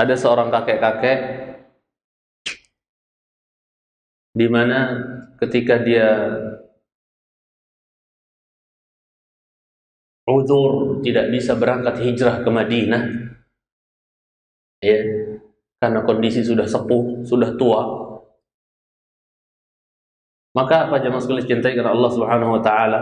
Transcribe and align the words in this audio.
ada 0.00 0.14
seorang 0.16 0.48
kakek-kakek 0.48 1.18
di 4.32 4.46
mana 4.48 4.96
ketika 5.36 5.76
dia 5.84 6.08
uzur 10.24 11.02
tidak 11.04 11.28
bisa 11.34 11.52
berangkat 11.58 12.00
hijrah 12.00 12.40
ke 12.40 12.48
Madinah 12.48 13.02
ya 14.80 14.98
karena 15.80 16.04
kondisi 16.04 16.44
sudah 16.44 16.68
sepuh, 16.68 17.24
sudah 17.24 17.56
tua. 17.56 17.82
Maka 20.52 20.90
apa 20.90 21.00
jemaah 21.00 21.22
sekalian 21.22 21.46
cintai 21.48 21.72
karena 21.72 21.94
Allah 21.94 22.10
Subhanahu 22.12 22.58
wa 22.58 22.62
taala 22.62 23.00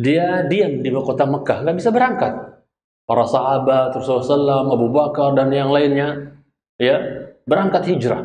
dia 0.00 0.48
diam 0.48 0.80
di 0.80 0.88
kota 0.88 1.28
Mekah, 1.28 1.60
nggak 1.60 1.76
bisa 1.76 1.92
berangkat. 1.92 2.32
Para 3.04 3.28
sahabat 3.28 3.92
Rasulullah 3.92 4.64
Abu 4.64 4.88
Bakar 4.88 5.36
dan 5.36 5.52
yang 5.52 5.68
lainnya, 5.68 6.40
ya 6.80 6.96
berangkat 7.44 7.84
hijrah. 7.92 8.24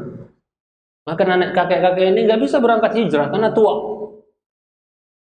Maka 1.06 1.22
nenek 1.28 1.52
kakek-kakek 1.52 2.16
ini 2.16 2.24
nggak 2.26 2.40
bisa 2.40 2.64
berangkat 2.64 2.96
hijrah 2.96 3.28
karena 3.28 3.52
tua. 3.52 3.94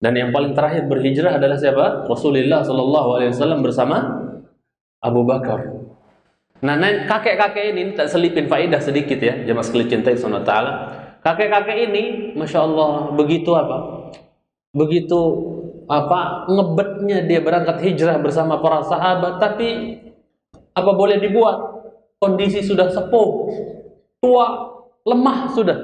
Dan 0.00 0.16
yang 0.16 0.32
paling 0.32 0.56
terakhir 0.56 0.88
berhijrah 0.88 1.36
adalah 1.36 1.60
siapa? 1.60 2.09
Rasulullah 2.09 2.64
Shallallahu 2.64 3.09
Alaihi 3.20 3.30
Wasallam 3.37 3.60
bersama 3.60 3.96
Abu 5.04 5.28
Bakar. 5.28 5.60
Nah, 6.60 6.76
kakek-kakek 7.09 7.73
ini 7.73 7.82
tak 7.96 8.09
selipin 8.09 8.48
faedah 8.48 8.80
sedikit 8.80 9.16
ya, 9.16 9.45
jemaah 9.45 9.64
sekalian 9.64 10.01
cinta 10.01 10.12
Allah 10.12 10.45
Taala. 10.45 10.73
Kakek-kakek 11.20 11.78
ini, 11.88 12.32
masya 12.37 12.64
Allah, 12.64 13.12
begitu 13.12 13.52
apa? 13.52 14.09
Begitu 14.73 15.21
apa 15.91 16.46
ngebetnya 16.46 17.27
dia 17.27 17.43
berangkat 17.43 17.83
hijrah 17.83 18.23
bersama 18.23 18.63
para 18.63 18.87
sahabat, 18.87 19.43
tapi 19.43 19.99
apa 20.71 20.91
boleh 20.95 21.19
dibuat? 21.19 21.83
Kondisi 22.23 22.63
sudah 22.63 22.87
sepuh, 22.87 23.51
tua, 24.23 24.46
lemah 25.02 25.51
sudah. 25.51 25.79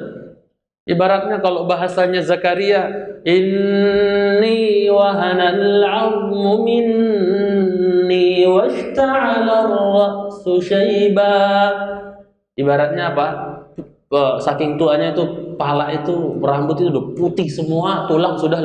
Ibaratnya 0.86 1.42
kalau 1.42 1.66
bahasanya 1.66 2.22
Zakaria, 2.22 2.86
inni 3.26 4.86
wahanal 4.86 5.82
'azmu 5.82 6.62
minni 6.62 8.46
washta'ala 8.46 9.66
ar-ra'su 9.66 10.62
syaiba. 10.62 11.34
Ibaratnya 12.54 13.10
apa? 13.10 13.26
Saking 14.38 14.78
tuanya 14.78 15.10
itu 15.10 15.45
pala 15.56 15.92
itu 15.92 16.40
rambut 16.40 16.78
itu 16.80 16.88
udah 16.92 17.06
putih 17.16 17.48
semua, 17.50 18.06
tulang 18.06 18.38
sudah 18.38 18.60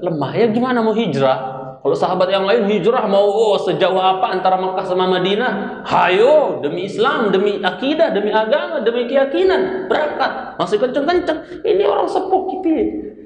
lemah. 0.00 0.32
Ya 0.34 0.46
gimana 0.50 0.80
mau 0.80 0.96
hijrah? 0.96 1.56
Kalau 1.86 1.94
sahabat 1.94 2.26
yang 2.34 2.42
lain 2.42 2.66
hijrah 2.66 3.06
mau 3.06 3.30
oh, 3.30 3.54
sejauh 3.62 3.94
apa 3.94 4.34
antara 4.34 4.58
Makkah 4.58 4.82
sama 4.82 5.06
Madinah? 5.06 5.86
Hayo 5.86 6.58
demi 6.58 6.90
Islam, 6.90 7.30
demi 7.30 7.62
akidah, 7.62 8.10
demi 8.10 8.34
agama, 8.34 8.82
demi 8.82 9.06
keyakinan 9.06 9.86
berangkat. 9.86 10.58
Masih 10.58 10.82
kenceng-kenceng. 10.82 11.62
Ini 11.62 11.86
orang 11.86 12.10
sepuh 12.10 12.42
kipi. 12.50 12.76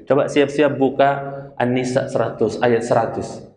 Coba 0.05 0.29
siap-siap 0.29 0.77
buka 0.77 1.09
An-Nisa 1.57 2.05
100 2.05 2.61
ayat 2.61 2.85
100. 2.85 3.49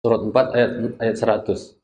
Surat 0.00 0.20
4 0.24 0.56
ayat 0.56 0.70
ayat 1.04 1.16
100. 1.20 1.81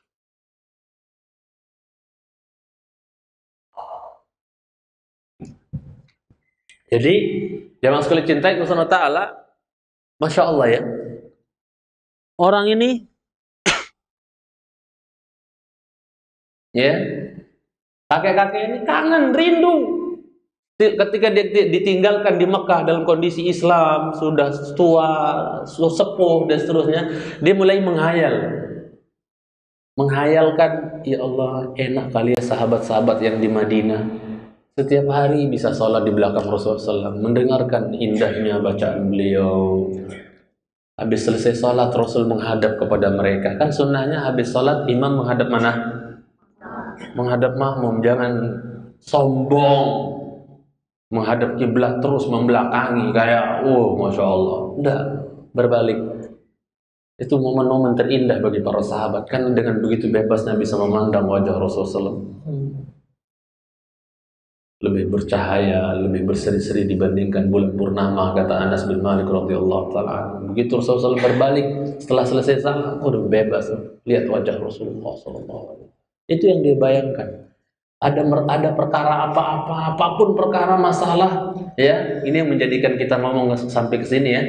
Jadi 6.89 7.13
jangan 7.85 8.01
sekali 8.01 8.25
cintai 8.25 8.57
Allah 8.57 8.89
Taala, 8.89 9.23
masya 10.17 10.43
Allah 10.49 10.67
ya. 10.73 10.81
Orang 12.39 12.65
ini, 12.71 13.05
ya, 16.73 16.93
kakek-kakek 18.09 18.61
ini 18.65 18.77
kangen, 18.89 19.35
rindu. 19.37 19.75
Ketika 20.79 21.27
dia 21.35 21.67
ditinggalkan 21.67 22.39
di 22.39 22.47
Mekah 22.47 22.87
dalam 22.87 23.03
kondisi 23.03 23.51
Islam, 23.51 24.15
sudah 24.15 24.47
tua, 24.79 25.11
sudah 25.67 25.91
sepuh 25.91 26.47
dan 26.47 26.57
seterusnya, 26.63 27.01
dia 27.43 27.51
mulai 27.51 27.83
menghayal. 27.83 28.35
Menghayalkan, 29.99 31.03
ya 31.03 31.19
Allah, 31.19 31.75
enak 31.75 32.15
kali 32.15 32.31
ya 32.31 32.39
sahabat-sahabat 32.39 33.19
yang 33.19 33.43
di 33.43 33.51
Madinah 33.51 34.28
setiap 34.79 35.11
hari 35.11 35.51
bisa 35.51 35.75
sholat 35.75 36.07
di 36.07 36.11
belakang 36.15 36.47
Rasulullah 36.47 37.11
SAW, 37.11 37.19
mendengarkan 37.19 37.91
indahnya 37.91 38.63
bacaan 38.63 39.11
beliau. 39.11 39.91
Habis 40.95 41.27
selesai 41.27 41.59
sholat, 41.59 41.91
Rasul 41.91 42.31
menghadap 42.31 42.79
kepada 42.79 43.11
mereka. 43.11 43.59
Kan 43.59 43.75
sunnahnya 43.75 44.23
habis 44.23 44.55
sholat, 44.55 44.87
imam 44.87 45.19
menghadap 45.19 45.51
mana? 45.51 45.71
Menghadap 47.11 47.59
makmum, 47.59 47.99
jangan 47.99 48.31
sombong. 49.03 50.15
Menghadap 51.11 51.59
kiblat 51.59 51.99
terus 51.99 52.29
membelakangi 52.31 53.11
kayak, 53.11 53.67
oh 53.67 53.99
masya 53.99 54.23
Allah. 54.23 54.59
Enggak, 54.79 55.01
berbalik. 55.51 55.99
Itu 57.19 57.35
momen-momen 57.35 57.99
terindah 57.99 58.39
bagi 58.39 58.63
para 58.63 58.79
sahabat. 58.79 59.27
Kan 59.27 59.51
dengan 59.51 59.83
begitu 59.83 60.07
bebasnya 60.07 60.55
bisa 60.55 60.79
memandang 60.79 61.27
wajah 61.27 61.59
Rasulullah 61.59 62.15
SAW 62.15 62.29
lebih 64.79 65.11
bercahaya, 65.11 65.91
lebih 65.99 66.23
berseri-seri 66.23 66.87
dibandingkan 66.87 67.51
bulan 67.51 67.75
purnama 67.75 68.31
kata 68.31 68.55
Anas 68.63 68.87
bin 68.87 69.03
Malik 69.03 69.27
radhiyallahu 69.27 69.91
taala. 69.91 70.39
Begitu 70.47 70.79
Rasulullah 70.79 71.19
SAW 71.19 71.19
berbalik 71.19 71.67
setelah 71.99 72.23
selesai 72.23 72.63
salat, 72.63 72.95
udah 73.03 73.27
bebas 73.27 73.67
lihat 74.07 74.31
wajah 74.31 74.55
Rasulullah 74.55 75.19
SAW. 75.19 75.83
Itu 76.31 76.47
yang 76.47 76.63
dia 76.63 76.79
bayangkan. 76.79 77.51
Ada 77.99 78.23
ada 78.23 78.69
perkara 78.79 79.27
apa-apa, 79.27 79.91
apa 79.91 80.05
pun 80.15 80.31
perkara 80.31 80.79
masalah, 80.79 81.51
ya 81.75 82.23
ini 82.23 82.39
yang 82.39 82.47
menjadikan 82.47 82.95
kita 82.95 83.19
ngomong 83.19 83.51
sampai 83.59 83.99
ke 83.99 84.07
sini 84.07 84.29
ya. 84.31 84.43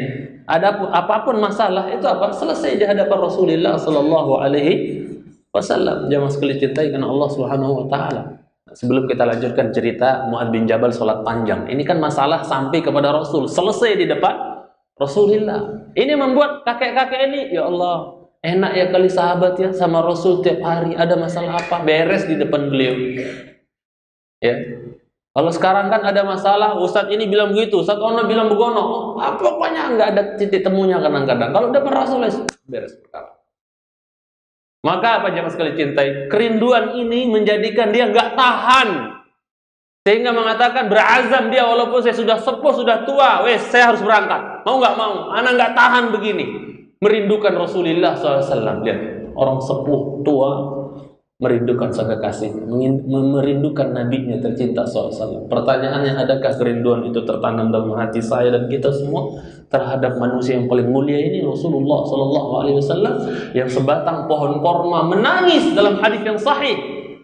Ada 0.46 0.78
apa 0.94 1.26
pun 1.26 1.42
masalah 1.42 1.90
itu 1.90 2.06
apa 2.06 2.30
selesai 2.30 2.78
di 2.78 2.86
hadapan 2.86 3.18
Rasulullah 3.18 3.74
Sallallahu 3.74 4.38
Alaihi 4.38 5.02
Wasallam. 5.50 6.06
Jangan 6.06 6.30
sekali 6.30 6.62
cintai 6.62 6.94
karena 6.94 7.10
Allah 7.10 7.28
Subhanahu 7.34 7.72
Wa 7.82 7.86
Taala. 7.90 8.39
Sebelum 8.70 9.10
kita 9.10 9.26
lanjutkan 9.26 9.74
cerita 9.74 10.30
Muad 10.30 10.54
bin 10.54 10.62
Jabal 10.62 10.94
sholat 10.94 11.26
panjang. 11.26 11.66
Ini 11.66 11.82
kan 11.82 11.98
masalah 11.98 12.46
sampai 12.46 12.78
kepada 12.78 13.10
Rasul. 13.10 13.50
Selesai 13.50 13.98
di 13.98 14.06
depan 14.06 14.62
Rasulullah. 14.94 15.90
Ini 15.98 16.14
membuat 16.14 16.62
kakek-kakek 16.62 17.20
ini, 17.32 17.40
ya 17.50 17.66
Allah, 17.66 18.28
enak 18.46 18.72
ya 18.78 18.86
kali 18.94 19.10
sahabat 19.10 19.58
ya 19.58 19.74
sama 19.74 20.06
Rasul 20.06 20.38
tiap 20.46 20.62
hari. 20.62 20.94
Ada 20.94 21.18
masalah 21.18 21.58
apa? 21.58 21.82
Beres 21.82 22.30
di 22.30 22.38
depan 22.38 22.70
beliau. 22.70 22.94
Ya. 24.38 24.54
Kalau 25.30 25.50
sekarang 25.50 25.90
kan 25.90 26.06
ada 26.06 26.22
masalah, 26.22 26.78
Ustadz 26.78 27.10
ini 27.10 27.26
bilang 27.26 27.54
begitu, 27.54 27.82
Ustadz 27.82 28.02
Ono 28.02 28.22
bilang 28.26 28.50
begono. 28.50 29.14
Oh, 29.18 29.34
pokoknya 29.38 29.94
nggak 29.98 30.08
ada 30.14 30.22
titik 30.38 30.62
temunya 30.62 31.02
kadang-kadang. 31.02 31.50
Kalau 31.50 31.66
depan 31.74 31.92
Rasul, 31.96 32.22
beres 32.70 32.94
perkara. 33.02 33.39
Maka 34.80 35.20
apa 35.20 35.28
jemaah 35.36 35.52
sekali 35.52 35.76
cintai? 35.76 36.32
Kerinduan 36.32 36.96
ini 36.96 37.28
menjadikan 37.28 37.92
dia 37.92 38.08
nggak 38.08 38.32
tahan. 38.32 38.88
Sehingga 40.00 40.32
mengatakan 40.32 40.88
berazam 40.88 41.52
dia 41.52 41.68
walaupun 41.68 42.00
saya 42.00 42.16
sudah 42.16 42.40
sepuh, 42.40 42.72
sudah 42.72 43.04
tua, 43.04 43.44
wes 43.44 43.68
saya 43.68 43.92
harus 43.92 44.00
berangkat. 44.00 44.64
Mau 44.64 44.80
nggak 44.80 44.96
mau, 44.96 45.36
anak 45.36 45.52
nggak 45.60 45.72
tahan 45.76 46.04
begini. 46.16 46.46
Merindukan 47.04 47.52
Rasulullah 47.52 48.16
SAW. 48.16 48.80
Lihat, 48.80 49.00
orang 49.36 49.60
sepuh, 49.60 50.24
tua, 50.24 50.50
merindukan 51.40 51.88
sang 51.88 52.12
kekasih, 52.12 52.52
merindukan 53.08 53.96
nabinya 53.96 54.36
tercinta 54.44 54.84
SAW. 54.84 55.48
Pertanyaannya, 55.48 56.20
adakah 56.20 56.52
kerinduan 56.60 57.08
itu 57.08 57.24
tertanam 57.24 57.72
dalam 57.72 57.96
hati 57.96 58.20
saya 58.20 58.52
dan 58.52 58.68
kita 58.68 58.92
semua 58.92 59.40
terhadap 59.72 60.20
manusia 60.20 60.60
yang 60.60 60.68
paling 60.68 60.92
mulia 60.92 61.16
ini 61.16 61.40
Rasulullah 61.40 62.04
Sallallahu 62.04 62.50
Alaihi 62.60 62.76
Wasallam 62.76 63.14
yang 63.54 63.70
sebatang 63.70 64.26
pohon 64.26 64.60
korma 64.60 65.06
menangis 65.06 65.72
dalam 65.72 66.02
hadis 66.02 66.20
yang 66.26 66.36
sahih 66.36 66.76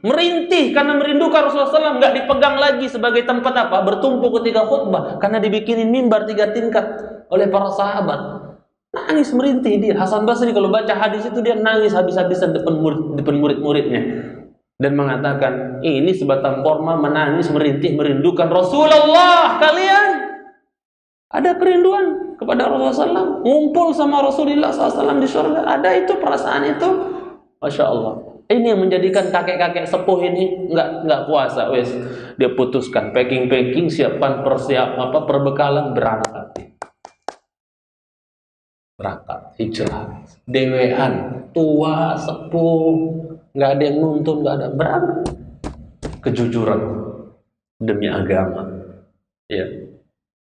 merintih 0.07 0.71
karena 0.71 0.95
merindukan 0.95 1.51
Rasulullah 1.51 1.73
SAW 1.73 1.99
nggak 1.99 2.15
dipegang 2.15 2.57
lagi 2.63 2.87
sebagai 2.87 3.27
tempat 3.27 3.67
apa 3.67 3.83
bertumpu 3.83 4.31
ketika 4.39 4.63
khutbah 4.63 5.19
karena 5.19 5.43
dibikinin 5.43 5.91
mimbar 5.91 6.23
tiga 6.31 6.55
tingkat 6.55 6.87
oleh 7.27 7.51
para 7.51 7.67
sahabat 7.75 8.36
Nangis 8.97 9.29
merintih 9.37 9.77
dia. 9.77 9.95
Hasan 10.01 10.25
Basri 10.25 10.57
kalau 10.57 10.73
baca 10.73 10.97
hadis 10.97 11.29
itu 11.29 11.45
dia 11.45 11.53
nangis 11.53 11.93
habis-habisan 11.93 12.57
depan 12.57 12.81
murid 12.81 13.21
depan 13.21 13.37
murid-muridnya. 13.37 14.03
Dan 14.77 14.93
mengatakan 14.97 15.81
ini 15.85 16.13
sebatang 16.13 16.65
korma 16.65 16.97
menangis 16.97 17.49
merintih 17.53 17.93
merindukan 17.97 18.49
Rasulullah 18.49 19.61
kalian. 19.61 20.09
Ada 21.29 21.61
kerinduan 21.61 22.37
kepada 22.41 22.69
Rasulullah 22.73 23.45
ngumpul 23.45 23.93
sama 23.93 24.25
Rasulullah 24.25 24.73
SAW 24.73 25.21
di 25.21 25.29
surga 25.29 25.65
ada 25.65 25.93
itu 25.93 26.17
perasaan 26.17 26.65
itu? 26.65 26.89
Masya 27.61 27.85
Allah. 27.85 28.15
Ini 28.47 28.77
yang 28.77 28.81
menjadikan 28.87 29.27
kakek-kakek 29.35 29.91
sepuh 29.91 30.23
ini 30.23 30.71
nggak 30.71 31.03
nggak 31.03 31.21
puasa, 31.27 31.67
wes. 31.75 31.91
Dia 32.39 32.55
putuskan 32.55 33.11
packing-packing, 33.11 33.91
siapkan 33.91 34.47
persiap 34.47 34.95
apa 34.95 35.27
perbekalan 35.27 35.91
berangkat. 35.99 36.76
Berangkat 38.97 39.41
hijrah, 39.61 40.25
dewean, 40.49 41.45
tua, 41.53 42.17
sepuh, 42.17 42.97
nggak 43.53 43.71
ada 43.77 43.83
yang 43.85 43.97
nuntun, 44.01 44.41
nggak 44.41 44.55
ada. 44.57 44.67
Berangkat. 44.73 45.21
Kejujuran. 46.25 46.81
Demi 47.77 48.09
agama, 48.09 48.65
ya, 49.53 49.69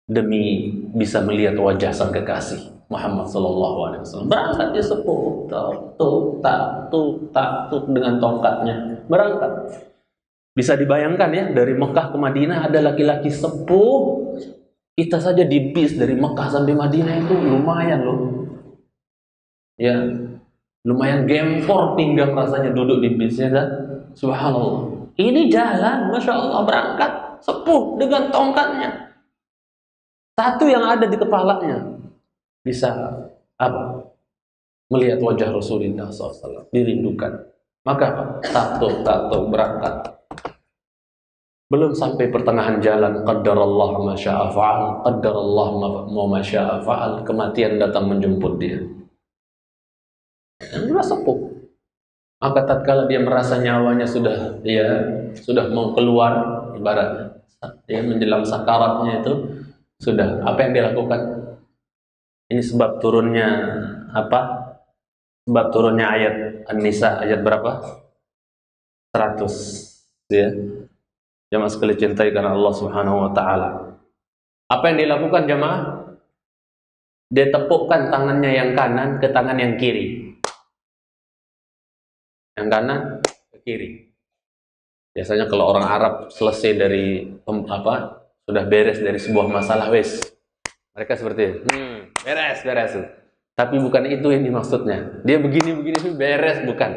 demi 0.10 0.74
bisa 0.98 1.22
melihat 1.22 1.62
wajah 1.62 1.94
sang 1.94 2.10
kekasih. 2.10 2.74
Muhammad 2.90 3.30
Sallallahu 3.30 3.80
Alaihi 3.86 4.02
Wasallam. 4.02 4.30
Berangkat 4.34 4.68
dia 4.74 4.82
sepuh. 4.82 5.46
Tuh 5.94 6.42
tak 6.42 6.90
tuh 6.90 7.86
dengan 7.94 8.18
tongkatnya. 8.18 9.06
Berangkat. 9.06 9.78
Bisa 10.58 10.74
dibayangkan 10.74 11.30
ya 11.30 11.54
dari 11.54 11.78
Mekah 11.78 12.10
ke 12.10 12.18
Madinah 12.18 12.66
ada 12.66 12.82
laki-laki 12.82 13.30
sepuh 13.30 14.26
kita 15.00 15.16
saja 15.16 15.48
di 15.48 15.72
bis 15.72 15.96
dari 15.96 16.20
Mekah 16.20 16.48
sampai 16.52 16.76
Madinah 16.76 17.16
itu 17.24 17.32
lumayan 17.40 18.04
loh 18.04 18.20
ya 19.80 19.96
lumayan 20.84 21.24
gempor 21.24 21.96
pinggang 21.96 22.36
rasanya 22.36 22.76
duduk 22.76 23.00
di 23.00 23.16
bisnya 23.16 23.48
kan 23.48 23.68
subhanallah 24.12 24.92
ini 25.16 25.48
jalan 25.48 26.12
masya 26.12 26.36
Allah 26.36 26.68
berangkat 26.68 27.12
sepuh 27.40 27.96
dengan 27.96 28.28
tongkatnya 28.28 29.16
satu 30.36 30.68
yang 30.68 30.84
ada 30.84 31.08
di 31.08 31.16
kepalanya 31.16 32.00
bisa 32.64 32.92
apa? 33.56 34.04
Melihat 34.90 35.22
wajah 35.22 35.54
Rasulullah 35.54 36.10
SAW, 36.10 36.70
dirindukan. 36.74 37.30
Maka 37.86 38.06
apa? 38.10 38.24
Tato, 38.42 38.90
tato, 39.06 39.38
berangkat. 39.48 40.19
Belum 41.70 41.94
sampai 41.94 42.34
pertengahan 42.34 42.82
jalan, 42.82 43.22
Allah 43.22 43.90
ma 44.02 44.18
sya'a 44.18 44.50
fa'al, 44.50 45.06
Allah 45.06 46.26
ma 46.26 46.42
sya'a 46.42 46.82
fa'al, 46.82 47.22
kematian 47.22 47.78
datang 47.78 48.10
menjemput 48.10 48.58
dia. 48.58 48.82
Dan 50.60 50.90
dia 50.90 51.04
sepuh. 51.06 51.40
Maka 52.40 52.64
tatkala 52.66 53.06
dia 53.06 53.20
merasa 53.20 53.60
nyawanya 53.60 54.08
sudah 54.08 54.64
ya 54.64 54.88
sudah 55.36 55.68
mau 55.76 55.92
keluar 55.92 56.64
ibaratnya 56.72 57.36
ya 57.92 58.00
menjelang 58.00 58.48
sakaratnya 58.48 59.20
itu 59.20 59.34
sudah 60.00 60.40
apa 60.48 60.64
yang 60.64 60.72
dia 60.72 60.84
lakukan 60.88 61.20
ini 62.50 62.64
sebab 62.64 62.98
turunnya 62.98 63.48
apa? 64.10 64.72
Sebab 65.46 65.66
turunnya 65.70 66.08
ayat 66.10 66.36
An-Nisa 66.66 67.22
ayat 67.22 67.46
berapa? 67.46 67.78
100 69.14 70.34
ya. 70.34 70.50
Jamaah 71.50 71.72
sekali 71.74 71.98
cintai 71.98 72.30
karena 72.30 72.54
Allah 72.54 72.74
Subhanahu 72.78 73.18
wa 73.26 73.32
taala. 73.34 73.70
Apa 74.70 74.94
yang 74.94 75.02
dilakukan 75.02 75.50
jamaah? 75.50 75.82
Dia 77.34 77.50
tepukkan 77.50 78.14
tangannya 78.14 78.52
yang 78.54 78.70
kanan 78.78 79.18
ke 79.18 79.30
tangan 79.34 79.58
yang 79.58 79.74
kiri. 79.78 80.38
Yang 82.58 82.68
kanan 82.70 83.00
ke 83.50 83.58
kiri. 83.66 83.90
Biasanya 85.18 85.50
kalau 85.50 85.74
orang 85.74 85.86
Arab 85.90 86.14
selesai 86.30 86.78
dari 86.78 87.26
apa 87.50 88.22
sudah 88.46 88.64
beres 88.70 89.02
dari 89.02 89.18
sebuah 89.18 89.50
masalah 89.50 89.90
wes 89.90 90.22
mereka 90.94 91.16
seperti 91.18 91.42
itu. 91.48 91.60
Hmm, 91.72 91.98
beres, 92.28 92.60
beres. 92.62 92.94
Tapi 93.56 93.76
bukan 93.80 94.04
itu 94.06 94.28
yang 94.30 94.44
dimaksudnya. 94.44 95.24
Dia 95.24 95.40
begini 95.42 95.72
begini 95.80 96.12
beres 96.12 96.60
bukan. 96.68 96.92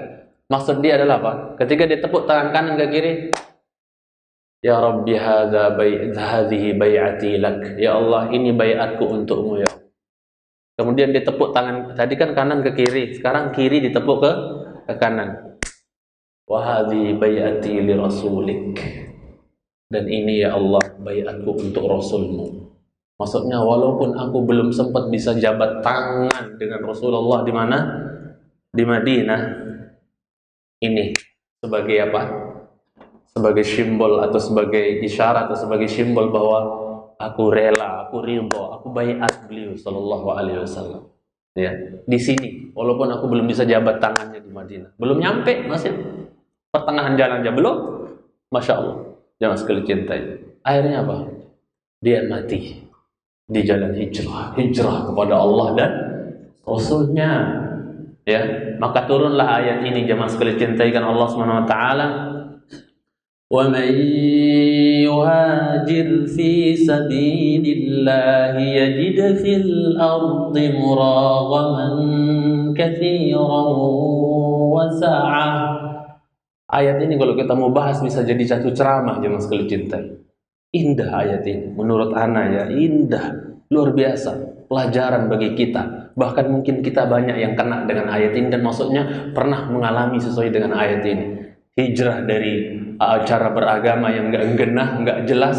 Maksud 0.50 0.84
dia 0.84 1.00
adalah 1.00 1.22
apa? 1.22 1.32
Ketika 1.62 1.86
dia 1.86 2.02
tepuk 2.02 2.28
tangan 2.28 2.52
kanan 2.52 2.74
ke 2.76 2.86
kiri, 2.92 3.12
Ya 4.62 4.78
Rabbi 4.78 5.18
hadza 5.18 5.74
bai' 5.74 6.14
hadhihi 6.14 6.78
bai'ati 6.78 7.42
lak. 7.42 7.82
Ya 7.82 7.98
Allah, 7.98 8.30
ini 8.30 8.54
baiatku 8.54 9.02
untukmu 9.10 9.58
ya. 9.58 9.70
Kemudian 10.78 11.10
dia 11.10 11.26
tepuk 11.26 11.50
tangan 11.50 11.98
tadi 11.98 12.14
kan 12.14 12.30
kanan 12.32 12.62
ke 12.62 12.70
kiri, 12.78 13.12
sekarang 13.18 13.50
kiri 13.50 13.82
ditepuk 13.82 14.22
ke 14.22 14.32
ke 14.86 14.94
kanan. 15.02 15.58
Wa 16.46 16.62
hadhihi 16.62 17.18
bai'ati 17.18 17.74
li 17.74 17.94
rasulik. 17.98 18.78
Dan 19.90 20.06
ini 20.06 20.46
ya 20.46 20.54
Allah 20.54 20.80
baiatku 20.94 21.50
untuk 21.58 21.90
rasulmu. 21.90 22.72
Maksudnya 23.18 23.62
walaupun 23.62 24.18
aku 24.18 24.46
belum 24.46 24.74
sempat 24.74 25.06
bisa 25.10 25.34
jabat 25.38 25.78
tangan 25.78 26.58
dengan 26.58 26.82
Rasulullah 26.82 27.46
di 27.46 27.52
mana? 27.54 27.78
Di 28.74 28.82
Madinah. 28.82 29.42
Ini 30.82 31.14
sebagai 31.62 31.96
apa? 32.02 32.22
Sebagai 33.32 33.64
simbol 33.64 34.20
atau 34.20 34.36
sebagai 34.36 35.00
isyarat 35.02 35.48
atau 35.48 35.56
sebagai 35.56 35.88
simbol 35.88 36.28
bahwa 36.28 36.58
aku 37.16 37.48
rela, 37.48 38.06
aku 38.06 38.20
ridho, 38.20 38.62
aku 38.76 38.92
bayat 38.92 39.48
beliau 39.48 39.72
sallallahu 39.72 40.26
alaihi 40.36 40.60
wasallam. 40.60 41.08
Ya, 41.52 41.72
di 42.08 42.16
sini 42.16 42.72
walaupun 42.72 43.12
aku 43.12 43.28
belum 43.28 43.44
bisa 43.44 43.68
jabat 43.68 44.00
tangannya 44.00 44.40
di 44.40 44.50
Madinah. 44.52 44.96
Belum 44.96 45.20
nyampe 45.20 45.68
masih 45.68 45.92
pertengahan 46.72 47.16
jalan 47.16 47.44
aja 47.44 47.52
belum. 47.52 47.76
Masya 48.52 48.72
Allah. 48.76 48.96
Jangan 49.40 49.56
sekali 49.60 49.80
cintai. 49.84 50.20
Akhirnya 50.64 51.04
apa? 51.04 51.28
Dia 52.00 52.24
mati 52.24 52.80
di 53.48 53.60
jalan 53.68 53.92
hijrah, 53.92 54.56
hijrah 54.56 55.12
kepada 55.12 55.34
Allah 55.36 55.66
dan 55.76 55.90
Rasulnya. 56.64 57.30
Ya, 58.22 58.40
maka 58.78 59.04
turunlah 59.04 59.60
ayat 59.60 59.82
ini 59.82 60.06
jemaah 60.06 60.30
sekalian 60.30 60.56
cintaikan 60.56 61.02
Allah 61.04 61.26
Subhanahu 61.26 61.60
wa 61.64 61.68
taala. 61.68 62.06
Man 63.52 63.76
yuhajir 65.04 66.24
fi 66.24 66.72
sabilillah 66.72 68.56
yajid 68.56 69.20
fil 69.44 69.92
ardi 70.00 70.72
muraghaman 70.72 71.92
katsiran 72.72 73.76
wa 74.72 74.88
sa'ah. 74.96 75.68
Ayat 76.72 77.04
ini 77.04 77.20
kalau 77.20 77.36
kita 77.36 77.52
mau 77.52 77.68
bahas 77.68 78.00
bisa 78.00 78.24
jadi 78.24 78.40
satu 78.56 78.72
ceramah 78.72 79.20
jemaah 79.20 79.44
sekalian 79.44 79.68
cintai. 79.68 80.16
Indah 80.72 81.12
ayat 81.12 81.44
ini, 81.44 81.76
menurut 81.76 82.16
Ana 82.16 82.48
ya 82.48 82.64
indah, 82.72 83.36
luar 83.68 83.92
biasa, 83.92 84.64
pelajaran 84.72 85.28
bagi 85.28 85.52
kita. 85.52 86.16
Bahkan 86.16 86.48
mungkin 86.48 86.80
kita 86.80 87.04
banyak 87.04 87.36
yang 87.36 87.52
kena 87.52 87.84
dengan 87.84 88.08
ayat 88.08 88.32
ini 88.32 88.48
dan 88.48 88.64
maksudnya 88.64 89.28
pernah 89.36 89.68
mengalami 89.68 90.16
sesuai 90.16 90.48
dengan 90.48 90.72
ayat 90.72 91.04
ini. 91.04 91.51
Hijrah 91.72 92.28
dari 92.28 92.68
uh, 93.00 93.24
cara 93.24 93.48
beragama 93.48 94.12
yang 94.12 94.28
enggak 94.28 94.60
genah, 94.60 95.00
enggak 95.00 95.24
jelas, 95.24 95.56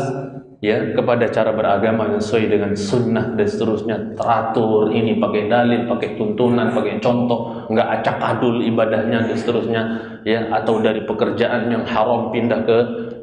ya 0.61 0.93
kepada 0.93 1.25
cara 1.33 1.57
beragama 1.57 2.13
yang 2.13 2.21
sesuai 2.21 2.53
dengan 2.53 2.71
sunnah 2.77 3.33
dan 3.33 3.47
seterusnya. 3.49 3.97
Teratur 4.13 4.93
ini 4.93 5.17
pakai 5.17 5.49
dalil 5.49 5.89
pakai 5.89 6.13
tuntunan 6.13 6.69
pakai 6.69 7.01
contoh 7.01 7.65
enggak 7.65 7.99
acak 7.99 8.17
adul 8.21 8.61
ibadahnya 8.61 9.25
dan 9.25 9.33
seterusnya 9.33 9.81
ya 10.21 10.53
atau 10.53 10.85
dari 10.85 11.01
pekerjaan 11.01 11.73
yang 11.73 11.83
haram 11.83 12.29
pindah 12.29 12.61
ke 12.61 12.77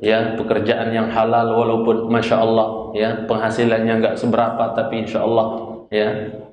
ya 0.04 0.34
pekerjaan 0.36 0.90
yang 0.90 1.08
halal 1.08 1.56
walaupun 1.56 2.10
masya 2.12 2.42
Allah 2.42 2.92
ya 2.92 3.24
penghasilannya 3.24 4.02
nggak 4.02 4.16
seberapa 4.18 4.74
tapi 4.76 5.06
insya 5.06 5.24
Allah 5.24 5.78
ya 5.88 6.08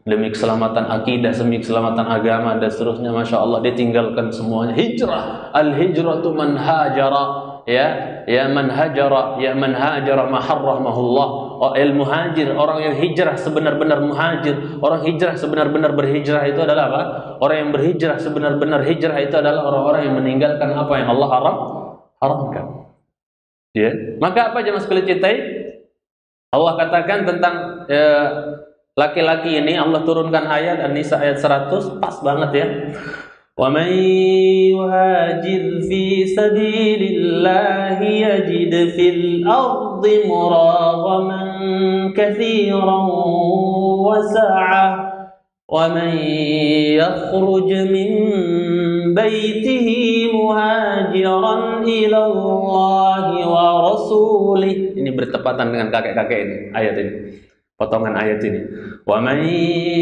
demi 0.08 0.32
keselamatan 0.32 0.88
akidah 0.88 1.36
demi 1.36 1.60
keselamatan 1.60 2.08
agama 2.08 2.56
dan 2.56 2.72
seterusnya 2.72 3.12
masya 3.12 3.44
Allah 3.44 3.60
dia 3.60 3.76
tinggalkan 3.76 4.32
semuanya. 4.32 4.72
Hijrah. 4.72 5.52
Al 5.52 5.76
hijratu 5.76 6.32
man 6.32 6.56
ya 7.68 7.88
ya 8.24 8.48
man 8.48 8.72
hajara 8.72 9.36
ya 9.44 9.52
man 9.52 9.76
hajara 9.76 10.32
ma 10.32 10.40
harramahullah 10.40 11.28
oh, 11.60 11.76
al 11.76 11.92
muhajir 11.92 12.56
orang 12.56 12.80
yang 12.80 12.96
hijrah 12.96 13.36
sebenar-benar 13.36 14.00
muhajir. 14.00 14.80
Orang 14.80 15.04
hijrah 15.04 15.36
sebenar-benar 15.36 15.92
berhijrah 15.92 16.48
itu 16.48 16.64
adalah 16.64 16.84
apa? 16.88 17.02
Orang 17.44 17.58
yang 17.68 17.70
berhijrah 17.76 18.16
sebenar-benar 18.16 18.88
hijrah 18.88 19.20
itu 19.20 19.36
adalah 19.36 19.68
orang-orang 19.68 20.08
yang 20.08 20.16
meninggalkan 20.16 20.72
apa 20.72 20.94
yang 21.04 21.12
Allah 21.12 21.28
haram 21.36 21.56
haramkan. 22.24 22.66
Ya. 23.76 23.92
Maka 24.24 24.56
apa 24.56 24.64
jemaah 24.64 24.82
sekalian 24.82 25.06
cintai? 25.06 25.38
Allah 26.48 26.80
katakan 26.80 27.28
tentang 27.28 27.54
ya, 27.92 28.08
Laki-laki 28.98 29.62
ini 29.62 29.78
Allah 29.78 30.02
turunkan 30.02 30.50
ayat 30.50 30.82
An-Nisa 30.82 31.22
ayat 31.22 31.38
100 31.38 32.02
pas 32.02 32.18
banget 32.26 32.52
ya. 32.58 32.68
Wa 33.54 33.70
may 33.70 33.94
yuhajir 34.74 35.86
fi 35.86 36.26
sabilillahi 36.26 38.26
yajid 38.26 38.74
fil 38.98 39.46
ardi 39.46 40.26
muraghaman 40.26 42.10
katsiran 42.10 43.06
wa 44.02 44.18
sa'a. 44.34 44.86
Wa 45.70 45.94
may 45.94 46.98
yakhruj 46.98 47.70
min 47.94 48.10
baitihi 49.14 50.34
muhajiran 50.34 51.86
ila 51.86 52.20
Allah 52.34 53.30
wa 53.46 53.66
rasulih 53.94 54.98
ini 54.98 55.14
bertepatan 55.14 55.70
dengan 55.70 55.94
kakek-kakek 55.94 56.40
ini 56.42 56.58
ayat 56.74 56.98
ini. 56.98 57.14
Potongan 57.78 58.18
ayat 58.18 58.42
ini 58.42 58.62
wa 59.06 59.22
man 59.22 59.46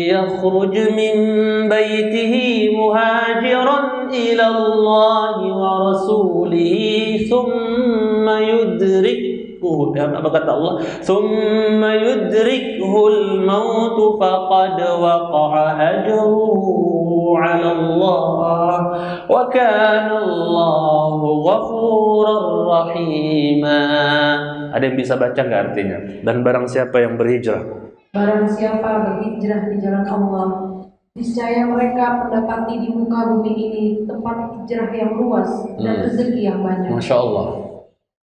yakhruj 0.10 0.75
min 0.96 1.15
baitihi 1.67 2.72
muhajiran 2.72 4.08
ila 4.10 4.46
Allah 4.48 5.38
wa 5.44 5.75
ورسوله 5.86 6.75
ثم 7.29 8.05
Dan 9.96 10.12
apa 10.12 10.28
kata 10.28 10.52
Allah? 10.52 10.74
Summa 11.00 11.96
yudrikhul 11.96 13.48
maut 13.48 13.98
faqad 14.20 14.78
waqa'a 14.78 15.66
ajruhu 15.80 17.40
'ala 17.40 17.70
Allah 17.80 18.78
wa 19.25 19.44
kana 19.48 20.16
Allah 20.20 21.20
ghafurur 21.24 22.46
rahim 22.68 23.64
Ada 24.75 24.84
yang 24.84 24.98
bisa 25.00 25.16
baca 25.16 25.40
nggak 25.40 25.62
artinya? 25.72 25.98
Dan 26.28 26.44
barang 26.44 26.68
siapa 26.68 27.00
yang 27.00 27.16
berhijrah? 27.16 27.64
Barang 28.12 28.48
siapa 28.52 29.08
berhijrah 29.08 29.72
di 29.72 29.75
jalan 29.80 30.04
Allah, 30.08 30.48
Niscaya 31.16 31.64
mereka 31.64 32.28
mendapati 32.28 32.75
di 32.84 32.92
muka 32.92 33.32
bumi 33.32 33.56
ini 33.56 34.04
tempat 34.04 34.52
hijrah 34.52 34.92
yang 34.92 35.16
luas 35.16 35.48
dan 35.80 35.96
hmm. 35.96 36.04
rezeki 36.12 36.42
yang 36.44 36.60
banyak. 36.60 36.92
Masya 36.92 37.16
Allah 37.16 37.64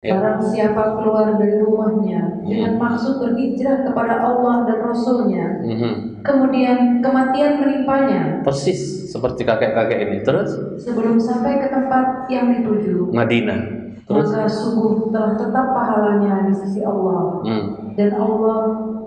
ya. 0.01 0.17
Barang 0.17 0.41
siapa 0.41 0.97
keluar 0.97 1.37
dari 1.37 1.61
rumahnya 1.61 2.41
dengan 2.41 2.81
maksud 2.81 3.21
berhijrah 3.21 3.85
kepada 3.85 4.25
Allah 4.25 4.65
dan 4.65 4.79
Rasulnya, 4.81 5.61
Mhm. 5.61 6.25
kemudian 6.25 7.05
kematian 7.05 7.61
menimpanya. 7.61 8.41
Persis 8.41 9.13
seperti 9.13 9.45
kakek-kakek 9.45 9.99
ini. 10.09 10.17
Terus? 10.25 10.51
Sebelum 10.81 11.21
sampai 11.21 11.61
ke 11.61 11.69
tempat 11.69 12.27
yang 12.33 12.49
dituju, 12.57 13.13
Madinah. 13.13 13.81
Terus? 14.11 14.27
maka 14.27 14.43
sungguh 14.51 15.15
telah 15.15 15.39
tetap 15.39 15.67
pahalanya 15.71 16.51
di 16.51 16.55
sisi 16.57 16.83
Allah. 16.83 17.39
Hmm. 17.47 17.65
dan 17.95 18.11
Allah 18.17 18.59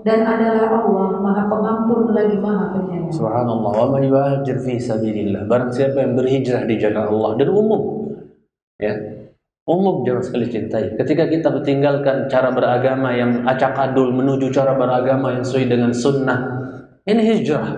dan 0.04 0.20
adalah 0.22 0.80
Allah 0.80 1.18
Maha 1.18 1.44
Pengampun 1.48 2.12
lagi 2.14 2.36
Maha 2.40 2.72
Penyayang. 2.76 3.10
Subhanallah. 3.10 3.72
Wa 3.72 3.88
man 3.90 4.04
yuhajir 4.04 4.60
fi 4.60 4.76
sabilillah. 4.76 5.48
Barang 5.48 5.72
siapa 5.72 6.04
yang 6.04 6.14
berhijrah 6.14 6.68
di 6.68 6.76
jalan 6.78 7.08
Allah 7.08 7.30
dan 7.40 7.48
umum 7.50 7.82
ya 8.78 8.92
umum 9.64 10.04
jangan 10.04 10.22
sekali 10.22 10.46
cintai 10.52 10.92
ketika 11.00 11.24
kita 11.24 11.48
meninggalkan 11.48 12.28
cara 12.28 12.52
beragama 12.52 13.16
yang 13.16 13.48
acak 13.48 13.72
adul 13.80 14.12
menuju 14.12 14.52
cara 14.52 14.76
beragama 14.76 15.32
yang 15.32 15.44
sesuai 15.44 15.66
dengan 15.72 15.92
sunnah 15.96 16.64
ini 17.04 17.20
hijrah. 17.20 17.68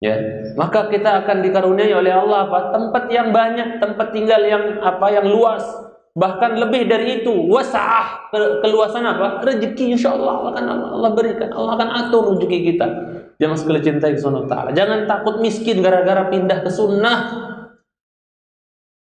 Ya. 0.00 0.16
Maka 0.56 0.88
kita 0.92 1.24
akan 1.24 1.44
dikaruniai 1.44 1.92
oleh 1.92 2.12
Allah 2.12 2.48
apa? 2.48 2.72
Tempat 2.72 3.04
yang 3.12 3.32
banyak 3.32 3.80
tempat 3.80 4.12
tinggal 4.12 4.40
yang 4.44 4.80
apa? 4.84 5.08
Yang 5.12 5.26
luas. 5.32 5.64
Bahkan 6.10 6.58
lebih 6.58 6.90
dari 6.90 7.22
itu 7.22 7.32
wasa'ah 7.48 8.32
ke- 8.32 8.60
keluasan 8.60 9.04
apa? 9.04 9.40
Rezeki 9.44 9.96
insyaallah. 9.96 10.34
Allah 10.44 10.50
akan 10.56 10.64
Allah 11.00 11.10
berikan 11.16 11.48
Allah 11.56 11.72
akan 11.80 11.88
atur 12.04 12.22
rezeki 12.36 12.58
kita. 12.72 12.86
Jangan 13.40 13.56
sekali 13.56 13.80
cintai 13.80 14.20
sunnah 14.20 14.44
ta'ala. 14.44 14.70
Jangan 14.76 15.08
takut 15.08 15.40
miskin 15.40 15.80
gara-gara 15.80 16.28
pindah 16.28 16.60
ke 16.60 16.68
sunnah. 16.68 17.18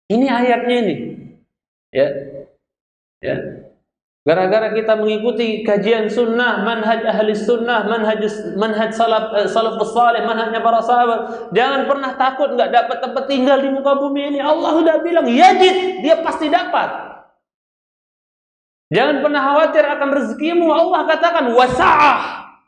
Ini 0.09 0.27
ayatnya 0.29 0.77
ini 0.85 0.95
ya. 1.93 2.09
Ya. 3.19 3.37
Gara-gara 4.29 4.77
kita 4.77 4.93
mengikuti 4.93 5.65
kajian 5.65 6.13
sunnah 6.13 6.61
manhaj 6.61 7.01
ahli 7.01 7.33
sunnah 7.33 7.89
manhaj 7.89 8.21
manhaj 8.61 8.93
salaf 8.93 9.33
eh, 9.41 9.49
salafus 9.49 9.97
salih 9.97 10.21
manhajnya 10.21 10.61
para 10.61 10.85
sahabat 10.85 11.49
jangan 11.57 11.89
pernah 11.89 12.13
takut 12.13 12.53
nggak 12.53 12.69
dapat 12.69 12.97
tempat 13.01 13.25
tinggal 13.25 13.57
di 13.57 13.73
muka 13.73 13.97
bumi 13.97 14.37
ini. 14.37 14.41
Allah 14.45 14.77
sudah 14.77 15.01
bilang 15.01 15.25
yajid. 15.25 16.05
Dia 16.05 16.21
pasti 16.21 16.53
dapat. 16.53 17.09
Jangan 18.93 19.25
pernah 19.25 19.41
khawatir 19.41 19.85
akan 19.85 20.09
rezekimu. 20.13 20.67
Allah 20.73 21.01
katakan 21.09 21.45
wasa'ah. 21.53 22.19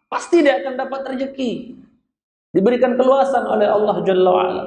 Pasti 0.08 0.40
dia 0.40 0.64
akan 0.64 0.74
dapat 0.80 1.00
rezeki 1.12 1.80
diberikan 2.50 2.98
keluasan 2.98 3.46
oleh 3.46 3.68
Allah 3.68 4.00
Jalla 4.02 4.30
wa'ala. 4.32 4.64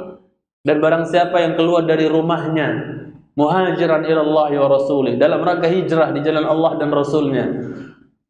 Dan 0.63 0.79
barang 0.79 1.09
siapa 1.11 1.43
yang 1.43 1.59
keluar 1.59 1.83
dari 1.83 2.07
rumahnya 2.07 3.01
muhajiran 3.37 4.05
ilallahi 4.05 4.55
wa 4.57 4.67
rasulih. 4.69 5.13
Dalam 5.17 5.41
rangka 5.41 5.67
hijrah 5.69 6.13
di 6.13 6.19
jalan 6.21 6.45
Allah 6.45 6.71
dan 6.77 6.89
Rasulnya. 6.93 7.45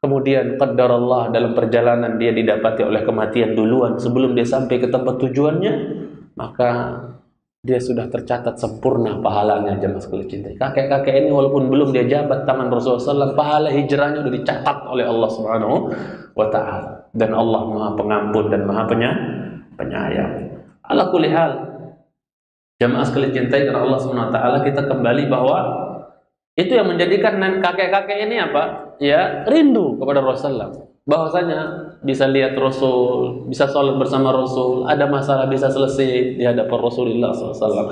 Kemudian 0.04 0.60
qaddar 0.60 0.92
Allah 0.92 1.32
dalam 1.32 1.56
perjalanan 1.56 2.20
dia 2.20 2.36
didapati 2.36 2.84
oleh 2.84 3.08
kematian 3.08 3.56
duluan. 3.56 3.96
Sebelum 3.96 4.36
dia 4.36 4.44
sampai 4.44 4.76
ke 4.84 4.92
tempat 4.92 5.16
tujuannya 5.16 5.74
maka 6.36 7.00
dia 7.64 7.80
sudah 7.80 8.12
tercatat 8.12 8.60
sempurna 8.60 9.24
pahalanya 9.24 9.80
jemaah 9.80 10.04
sekalian 10.04 10.28
cintai. 10.28 10.60
Kakek-kakek 10.60 11.16
ini 11.24 11.32
walaupun 11.32 11.72
belum 11.72 11.96
dia 11.96 12.04
jabat 12.04 12.44
tangan 12.44 12.68
Rasulullah 12.68 13.32
SAW 13.32 13.40
pahala 13.40 13.72
hijrahnya 13.72 14.20
sudah 14.20 14.34
dicatat 14.36 14.78
oleh 14.92 15.08
Allah 15.08 15.30
Subhanahu 15.32 15.76
wa 16.36 16.48
taala. 16.52 17.08
Dan 17.16 17.32
Allah 17.32 17.64
Maha 17.64 17.90
Pengampun 17.96 18.52
dan 18.52 18.68
Maha 18.68 18.84
Penya- 18.84 19.20
Penyayang. 19.80 20.34
Ala 20.84 21.08
kulli 21.08 21.32
hal 21.32 21.73
Jamaah 22.84 23.08
sekalian 23.08 23.32
cintai 23.32 23.63
karena 23.63 23.80
Allah 23.80 23.96
SWT 23.96 24.38
kita 24.68 24.82
kembali 24.92 25.32
bahwa 25.32 25.58
itu 26.60 26.75
yang 26.75 26.92
menjadikan 26.92 27.40
kakek-kakek 27.63 28.28
ini 28.28 28.44
apa? 28.44 28.94
Ya, 29.00 29.48
rindu 29.48 29.96
kepada 29.96 30.20
Rasulullah. 30.20 30.70
Bahwasanya 31.08 31.60
bisa 32.04 32.28
lihat 32.28 32.60
Rasul, 32.60 33.48
bisa 33.48 33.68
sholat 33.72 33.96
bersama 33.96 34.36
Rasul, 34.36 34.84
ada 34.84 35.08
masalah 35.08 35.48
bisa 35.48 35.72
selesai 35.72 36.36
di 36.36 36.44
hadapan 36.44 36.80
Rasulullah 36.80 37.32
SAW. 37.32 37.92